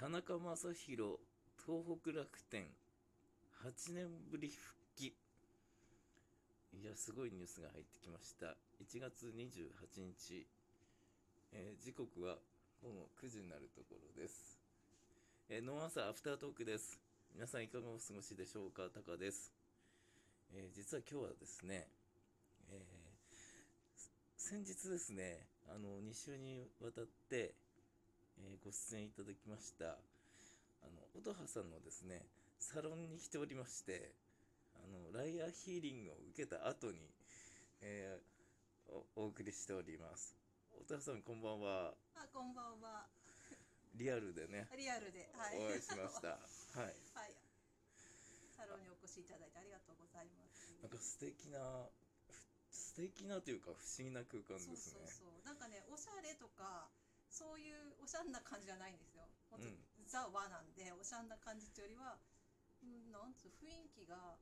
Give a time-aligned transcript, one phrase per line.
[0.00, 0.72] 田中将大東
[2.00, 2.64] 北楽天
[3.62, 5.12] 8年ぶり復帰。
[6.72, 8.56] いやすごいニュースが入ってきました。
[8.80, 10.46] 1月28日、
[11.52, 12.36] えー時刻は
[12.82, 14.58] 午後9時になるところです、
[15.50, 16.98] えー、ノンアサーアフタートークです。
[17.34, 18.84] 皆さんいかがお過ごしでしょうか？
[18.88, 19.52] タカです、
[20.54, 21.86] えー実は今日はですね、
[22.70, 23.00] えー
[24.38, 27.52] 先日ですねあの2週にわたって、
[28.42, 29.96] えーご出演いただきました
[30.82, 32.22] あの音羽さんのですね
[32.58, 34.12] サロンに来ておりまして
[34.74, 36.98] あのライアーヒーリングを受けた後に、
[37.82, 38.40] えー
[38.90, 40.34] おお送りしております
[40.74, 43.06] 音羽さんこんばんはあ、こんばんは。
[43.94, 45.58] リアルでねリアルで、はい。
[45.62, 46.38] お会いしました
[46.74, 47.34] はいはい。
[48.56, 50.74] サロンにお越しいただいてありがとうございます。
[50.82, 51.88] なんか素敵な
[52.26, 55.44] ふ素敵なというか不思議な空間そうですねそうそう。
[55.44, 56.90] なんかね、おしゃれとか。
[57.30, 59.24] そういうおしゃんな感じじゃないんですよ。
[59.48, 59.78] 本当、うん
[60.10, 62.18] ザ和なんで、おしゃんな感じっていうよりは。
[62.82, 64.36] うん、なんつう雰囲気が。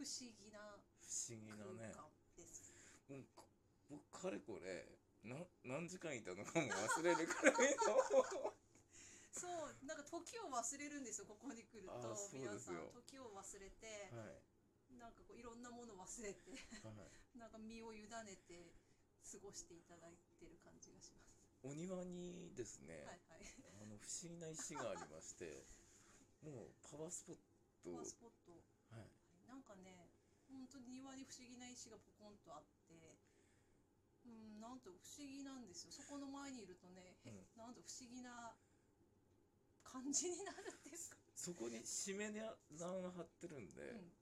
[0.00, 3.28] 不思議な不思議な空ね
[3.84, 4.88] 僕かれこれ
[5.28, 8.00] な何時間いたのかも忘れるくらいの
[9.30, 11.26] そう、なんか時を忘れるんですよ。
[11.26, 11.94] ここに来ると
[12.32, 14.10] 皆さん時を忘れて。
[14.10, 14.26] は
[14.90, 16.50] い、なんかこういろんなもの忘れて。
[16.50, 16.90] は
[17.36, 18.74] い、 なんか身を委ねて
[19.30, 21.39] 過ごしていただいてる感じがします。
[21.62, 23.46] お庭にですね、はいはい。
[23.82, 25.66] あの不思議な石がありまして
[26.42, 27.42] もうパワースポット
[27.84, 28.52] パワースポット。
[28.90, 29.08] はい、
[29.48, 30.10] なんかね、
[30.48, 33.18] 本当に庭に不思議な石がポコンとあって、
[34.24, 35.92] うん、なんと不思議なんですよ。
[35.92, 38.56] そこの前にいるとね、へうんなんと不思議な
[39.84, 41.16] 感じになるっていうか。
[41.34, 44.12] そこにしめ縄が張ってるんで、うん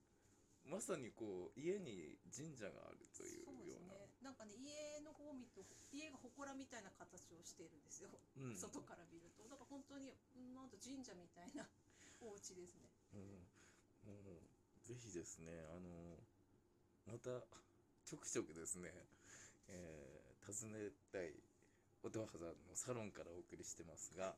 [0.68, 4.07] まさにこう家に神社があるというそうでようなすね。
[4.28, 8.12] なんかね、家の方を見ると、家が祠みたいな形をしているんですよ。
[8.36, 11.64] うん外から見ると、だから本当に、うんなんと神社みたいな
[12.20, 12.92] お家ですね。
[13.16, 13.48] うん、
[14.04, 14.44] もう
[14.84, 16.20] ぜひですねあの
[17.06, 17.40] また
[18.04, 18.92] ちょくちょくですね、
[19.68, 21.34] えー訪ねたい
[22.02, 24.34] 音羽さんのサロンからお送りしてますが、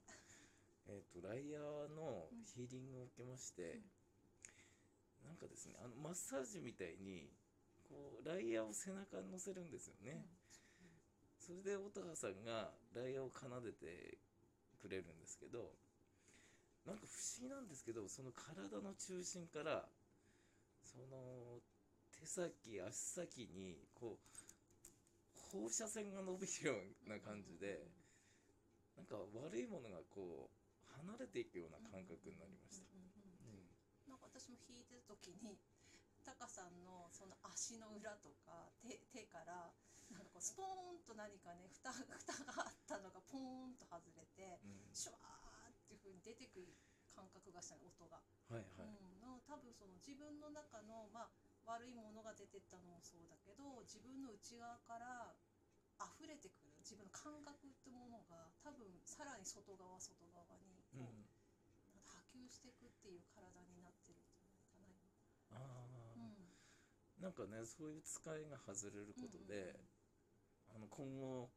[0.89, 3.78] えっとライヤーのヒーリングを受けまして、
[5.22, 7.31] なんかですねあのマッサージみたいに
[7.91, 10.23] こうライヤーを背中に乗せるんですよね、
[11.43, 14.19] それで音羽さんがライヤーを奏でて
[14.78, 15.75] くれるんですけど
[16.87, 19.84] なんか不思議なんですけどその体の中心から
[20.87, 21.59] その
[22.15, 22.95] 手先足
[23.27, 24.31] 先にこう
[25.34, 27.91] 放射線が伸びるような感じで
[28.95, 30.61] なんか悪いものがこう
[31.03, 32.87] 離れていくような感覚になりました。
[34.07, 35.59] なんか私も弾いてる時に
[36.25, 39.73] タカさんのその足の裏とか手手から
[40.11, 44.91] なんかこうスポーンと何かね蓋 蓋があったのがポーンと外れてうん。
[44.93, 46.75] シュワーっていう風に出てくる
[47.15, 48.23] 感覚がしたね音が。
[48.49, 51.31] はいはい、うん、なので多分その自分の中の、まあ、
[51.67, 55.37] 悪いものが出てったのもそうだけど自分の内側から
[56.01, 61.29] 溢れてくる自分の感覚ってものが多分さらに外側外側にこう、うん、
[62.03, 65.13] 波及していくっていう体になってるんじゃないかなあ今。
[65.55, 66.11] あ、
[67.21, 69.77] なんかねそういう使いが外れることで、
[70.75, 71.53] あの今後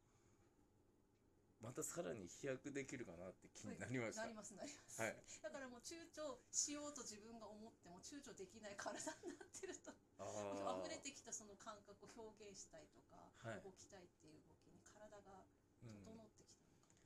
[1.64, 4.28] またさらに飛躍できるかなって気になりました。
[4.28, 5.16] なりますなります、はい。
[5.40, 9.88] だからもう躊躇しようと自分が思っても躊躇できない体になってると。
[10.20, 13.64] 溢れてきたその感覚を表現したいとか、はい。
[13.64, 15.48] 動きたいっていう動きに体が
[15.80, 17.00] うん整ってきたのか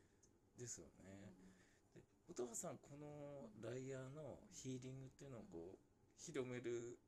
[0.58, 1.30] ですよな、ね。
[1.94, 5.78] で音羽さんこのライヤーのヒーリングっていうのをこう
[6.18, 6.98] 広める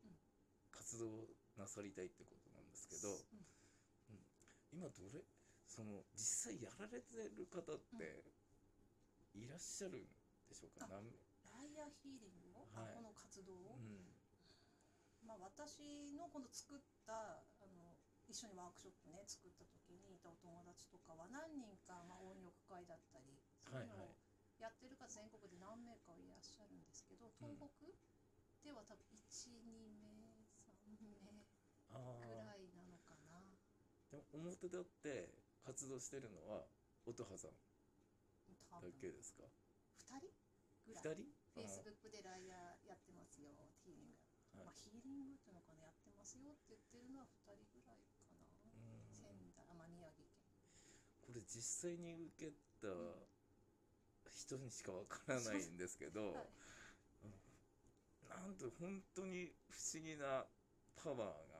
[0.71, 1.27] 活動を
[1.61, 4.25] なさりたいってことなんですけど、うん。
[4.73, 5.21] 今どれ
[5.69, 8.25] その実際やられてる方って
[9.37, 10.09] いらっしゃるん
[10.49, 10.89] でしょうか？
[10.89, 11.05] ラ
[11.67, 12.95] イヤーヒーリングを、あはい。
[12.97, 14.09] この活動を、うん。
[15.27, 23.37] まあ、私のこの作ったあの一緒にワークショップね作った時にいたお友達とかは何人か、まあ、音浴会だったり
[23.69, 24.17] そういうのを
[24.59, 27.69] やってる方全国で何名かいらっしゃるんですけど東北
[28.65, 29.61] では多分12
[30.01, 31.40] 名3名
[31.93, 33.43] あぐあらいなのかな。
[34.11, 35.31] でも表立って
[35.65, 36.67] 活動してるのは
[37.07, 37.51] 音羽さん
[38.83, 39.45] だけですか
[40.11, 40.31] ？2人？
[40.87, 41.15] ぐらい。
[41.15, 41.35] 二人？
[41.51, 43.51] フェイスブックでライヤーやってますよ。
[43.83, 44.19] ヒーリング、
[44.55, 44.67] はい。
[44.67, 45.83] まあ、ヒーリングっていうのかな？
[45.83, 49.03] やってますよって言ってるのは2人ぐらいかな、うん。
[49.11, 49.67] 仙台。
[49.67, 50.31] あまあ宮城県。
[51.27, 52.91] これ実際に受けた
[54.31, 56.55] 人にしかわからないんですけど、はい。
[58.31, 60.47] なんと本当に不思議な
[60.95, 61.60] パワーが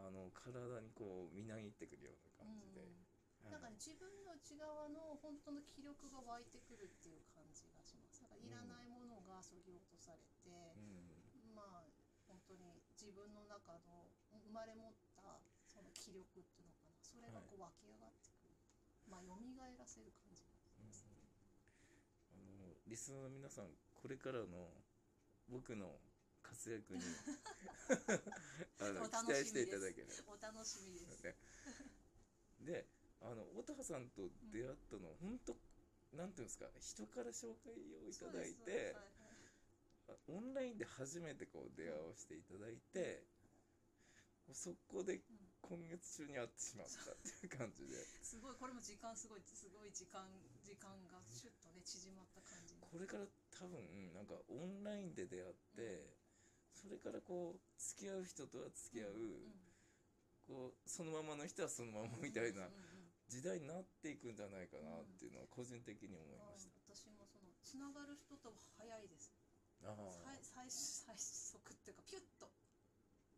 [0.00, 3.52] あの体にこうみなぎってくるような感じで、うん。
[3.52, 8.22] なんかね自分の内側の本当の気力が湧いてくるっていう感じがします。
[8.22, 11.54] なんかいらないものがそぎ落とされて、うん。
[11.54, 11.90] まあ
[12.26, 17.00] 本当に自分の中の生まれ持ったその気力っていうのかな。
[17.00, 18.54] それがこう湧き上がってくる、
[19.08, 21.08] まあ蘇らせる感じがします、
[22.30, 24.68] あのリスナーの皆さんこれからの
[25.48, 25.96] 僕の
[26.42, 27.02] 活躍に。
[28.80, 29.42] あのお期楽しみです。
[29.42, 30.12] 待していただければ。
[30.32, 31.36] お楽しみです、ね。
[32.60, 32.86] で
[33.20, 35.56] あの乙葉さんと出会ったの、本当
[36.16, 38.96] なんていうんですか人から紹介をいただいて
[40.28, 43.24] オンラインで初めてこう出会わせていただいて、
[44.52, 45.48] そこでうん。
[45.68, 47.92] 今月中に会ってしまったっていう感じで。
[48.24, 50.24] すごいこれも時間すごいすごい時間
[50.64, 52.80] 時間がシュッとね縮まった感じに。
[52.80, 56.16] これから多分なんかオンラインで出会って、
[56.78, 59.68] それからこう付き合う人とは付き合う、ん
[60.46, 62.72] こうそのままの人はそのままみたいな
[63.28, 69.28] 時代になっていくんじゃないかなっていうのは個人的に思いまし私もそのつながる人とは早いです。
[69.84, 69.92] あ
[70.24, 72.48] 最最最速っていうかピュッと。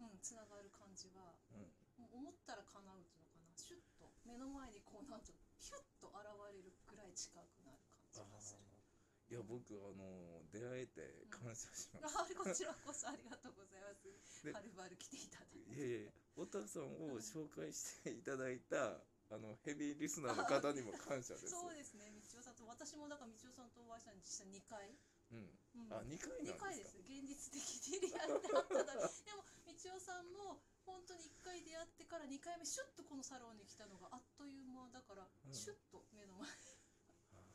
[0.01, 1.67] うんつながる感じはうん。
[1.99, 3.51] もう思ったら叶うっていうのかな。
[3.59, 4.07] シュッと。
[4.23, 6.23] 目の前にこうなんとピュッと現
[6.55, 12.19] れるぐらい近くなる感じあがするあいや僕あの出会えて感謝します。
[12.19, 13.95] あこちらこそありがとうございま
[14.27, 14.43] す。
[14.43, 15.71] ではるばる来ていただいて。
[15.71, 18.99] いやいやおたさんを紹介していただいた
[19.31, 21.55] あのヘビーリスナーの方にも感謝です。
[21.55, 24.99] そうですね道夫さんと私もだから道夫さんとお会いしたの実際2回、
[25.31, 25.47] うん。
[25.79, 25.95] うん。
[25.95, 26.99] あ二回2なんで回です。
[26.99, 27.63] 現実的
[28.03, 35.55] にリアルで会っただけ でも道夫さんも本当に1回出会ってから2回目シュッとこのサロンに来たのがあっという間だから、うん。
[35.55, 37.47] シュッと目の前あ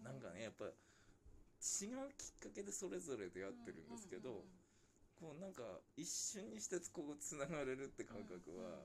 [0.00, 0.72] ーなんかねやっぱ違う
[1.84, 4.66] きっかけでそれぞれ出会ってるんですけど、うんうんうん
[5.16, 8.84] こうなんか一瞬にしてこうつながれるって感覚うんは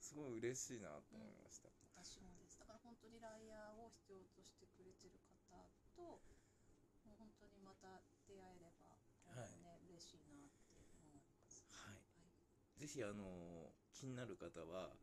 [0.00, 1.68] すごい嬉しいなと思いました。
[2.00, 6.20] 私もですだから本当にライヤーを必要としてくれてる方と
[7.04, 8.96] もう本当にまた出会えれば、
[9.36, 11.60] はいね嬉しいなって思います。
[11.68, 12.00] はい。
[12.80, 14.96] ぜひあの気になる方は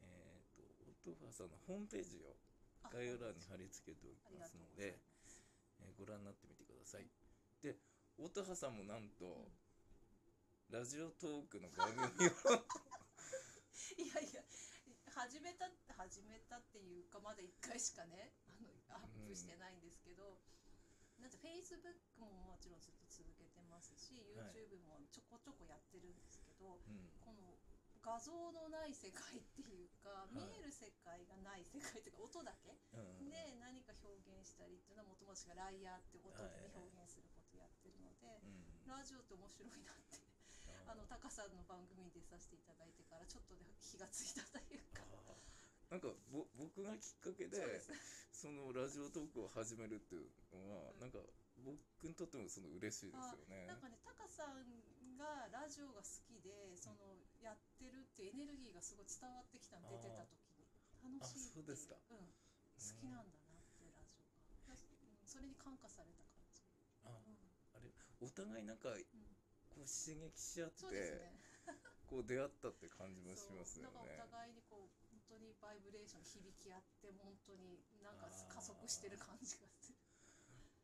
[0.00, 2.32] えっ、とオトファーさんのホームページを
[2.80, 4.96] あ概要欄に貼り付けておきますので、
[5.82, 7.06] えーご覧になってみてください。
[7.62, 7.76] で、
[8.18, 9.50] 音羽さんもなんと、
[10.70, 12.32] ラジオトークの番組を
[13.72, 13.94] す。
[14.00, 14.40] いやいや
[15.12, 15.68] 始めた
[15.98, 20.40] 始めたっていうかまだ1回しかねあのアップしてないんですけど、
[21.18, 27.59] なんて Facebook ももちろんずっと続けてますしはい YouTube もちょこちょこやってるんですけど、うんこの
[28.00, 30.34] 画像のない世界っていうか、い。
[30.34, 40.18] 見える世界がない世界っていうか音だけうんで何か表現したりっていうのはもともとがライヤーって音ではい表現することやってるので、うんラジオって面白いなって
[40.90, 45.06] あのタカさんの番組に出させていただいてからちょっとで気がついたというか。
[45.90, 47.82] なんかぼ僕がきっかけで
[48.30, 51.00] そのラジオトークを始めるっていうのは、うん。
[51.02, 51.18] なんか
[51.62, 53.66] 僕にとってもその嬉しいですよね。
[53.66, 54.66] なんかねタカさん
[55.20, 60.64] がラジオが好きでそのやってるってエネルギーがすごい伝わってきたの出てた時に。
[61.00, 61.96] 楽しいそうですか。
[62.12, 63.88] うん、好きなんだなって
[64.68, 66.58] ラジオが、うんそれに感化された感じ、
[67.06, 67.38] あうん。
[67.72, 67.86] あれ
[68.18, 69.84] お互いなんかこうん。
[69.84, 71.38] う刺激し合って、そうですね。
[72.10, 74.18] こう出会ったって感じもしますよね。
[74.18, 79.98] お互いにこう本当にバイブレーション響き合って本当になんか加速してる感じがする。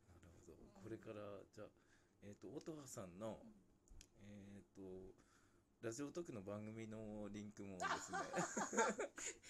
[0.07, 0.83] なるほど、うん。
[0.83, 1.67] これからじゃあ
[2.23, 3.66] えっ、と音羽さんの、えっ、と
[5.81, 8.17] ラジオトークの番組のリンクもですね。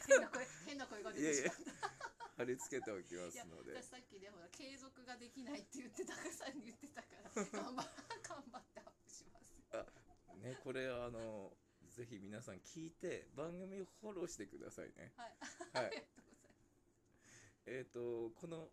[0.07, 1.89] 変な声変な声が出いやいやてしまった。
[2.37, 3.71] 貼り付けておきまいやすので。
[3.79, 7.31] 私さっきねほら継続ができないって言ってたかさんに言ってたから
[7.63, 7.83] 頑張
[8.27, 10.37] 頑張ってアップします。
[10.43, 11.55] ねこれあの
[11.95, 15.13] ぜひ皆さん聞いて番組をフォローしてくださいね。
[15.15, 15.37] はい。
[15.73, 15.85] はい。
[15.85, 16.77] ありがとうございます。
[17.67, 18.69] えっ、とこの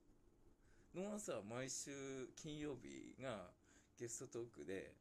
[0.94, 3.50] ノンアンサーは毎週金曜日が
[3.96, 4.94] ゲストトークで、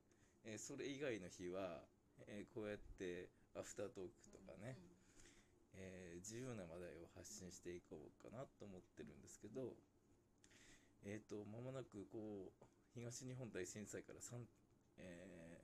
[0.44, 1.84] えーそれ以外の日は、
[2.28, 4.78] えーこうやってアフタートークとかね、
[5.76, 9.76] えー自由な話題を発信していこうかなと思ってるんですけど
[11.04, 12.66] えっ、と間もなくこう
[12.96, 14.40] 東日本大震災から3
[14.98, 15.62] え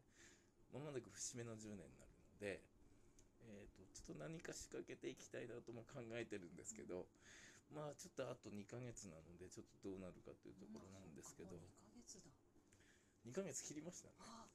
[0.72, 2.62] ー間もなく節目の10年になるので、
[3.42, 7.08] えー、とちょっと何か仕掛けていきたいなとも考えてるんですけど
[7.74, 11.54] まあちょっとあと2ヶ月なのでちょっとどうなるかというところなんですけど。
[11.54, 12.38] まあそっかも
[13.26, 13.46] う2ヶ月だ。
[13.46, 14.18] 2ヶ月切りましたね。
[14.26, 14.50] あ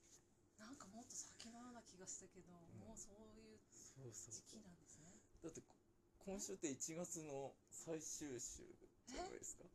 [0.59, 2.49] なんかもっと先のような気がしたけど、
[2.81, 5.13] もうそういうそうそう時期なんですね。
[5.45, 5.77] だってこ
[6.25, 8.65] 今週って1月の最終週
[9.05, 9.69] じゃないですか。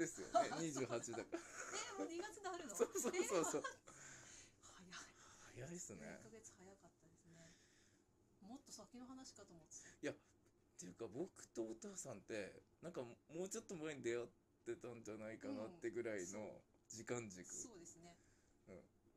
[0.00, 0.48] ですよね。
[0.72, 1.44] 28だから。
[2.00, 2.72] えもう2月であるの？
[2.72, 3.62] そうそうそうそう。
[4.64, 5.12] 早い。
[5.52, 6.08] 早いですね。
[6.08, 7.52] 1ヶ月早かったですね。
[8.40, 9.88] もっと先の話かと思ってた。
[9.92, 10.16] いやっ
[10.80, 14.28] ていうか僕とお父さんってなんかもうちょっと前に出会っ
[14.64, 17.99] てたんじゃないかなってぐらいの時間軸、そうですね、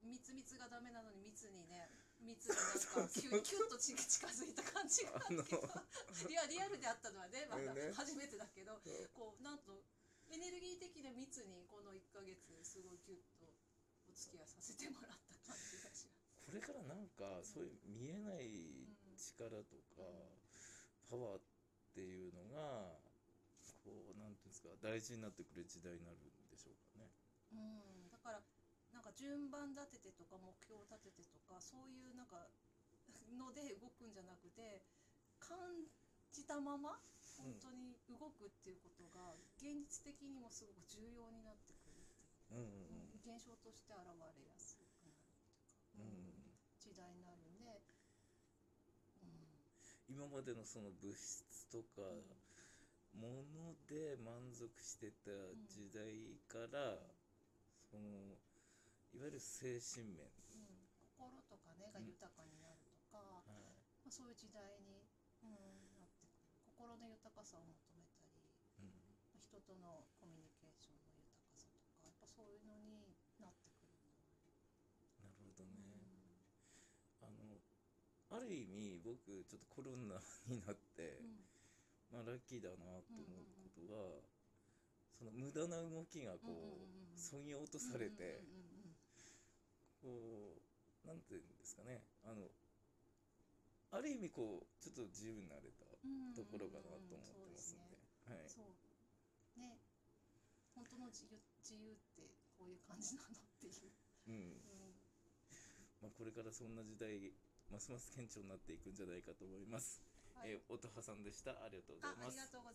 [0.03, 5.63] うん密密がダメなのに密にね密になんか キュキュッと近近づいた感じがあるけど。
[6.29, 9.09] いや リアルであったのはねまだね初めてだけど、そう。
[9.13, 9.83] こうなんと
[10.27, 13.53] エネルギー的な密にこの1ヶ月すごいキュッと
[14.07, 16.23] お付き合いさせてもらった感じがします。
[16.45, 20.03] これからなんかそういう見えない力とか
[21.09, 21.41] パワーっ
[21.93, 22.99] ていうのが
[23.83, 27.11] こうなんていうんですか大事になってくる時代になるんでしょうかね。
[27.51, 27.92] うん、
[29.15, 32.49] 順番立ててとか目標を立ててとかそういうなんか
[33.37, 34.81] ので動くんじゃなくて
[35.39, 35.57] 感
[36.31, 36.97] じたまま
[37.37, 42.01] 本当に動くっていうことが現実的にもすごく重要になってくる
[42.53, 43.21] ううんうんうん。
[43.25, 44.05] 現象として現
[44.37, 46.33] れやすくなるっていうか、うんうん
[46.83, 47.79] 時代になるんで、
[50.09, 55.31] 今までのその物質とかうんもので満足してた
[55.69, 56.97] 時代から、
[57.89, 58.35] その
[59.13, 63.77] いわゆる精神面、うん心とかねが豊かになるとか、はい。
[64.01, 65.05] まあ、そういう時代に、
[65.45, 66.49] うん、なってくる。
[66.65, 68.41] 心の豊かさを求めたり
[68.81, 68.91] うん。
[69.37, 73.93] 人とのコミュニケーションの豊かさとかやっぱそういうのになってくる
[75.21, 75.93] なるほどね。
[77.21, 77.61] あの
[78.33, 80.17] ある意味僕ちょっとコロナ
[80.49, 81.45] になって、うん。
[82.09, 84.25] まあ、ラッキーだなと思うことは、
[85.13, 87.15] その無駄な動きがこうんうんうんうん。
[87.15, 88.62] うそぎ落とされて、うんうんうん
[90.03, 92.03] こうなんていうんですかね。
[92.27, 92.51] あの
[93.95, 95.87] ある意味こうちょっと自由になれた
[96.35, 97.95] ところかなと思ってますんで、
[98.27, 99.59] はい、そう。
[99.59, 99.79] ね。
[100.75, 103.93] 本当の自由自由ってこういう感じなのっていう、
[104.27, 104.35] うん。
[104.35, 104.97] うん。
[106.01, 107.31] まあ、これからそんな時代
[107.69, 110.01] ますます顕著になっていくんじゃないかと思います。
[110.33, 110.57] はい。
[110.57, 111.51] えー、音羽さんでした。
[111.61, 112.27] ありがとうございます。
[112.27, 112.71] あありがとうございます